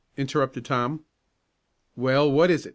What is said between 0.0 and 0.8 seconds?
interrupted